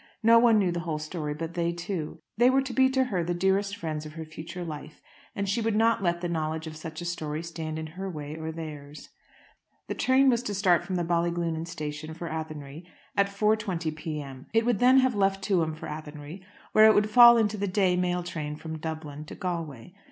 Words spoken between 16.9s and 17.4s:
would fall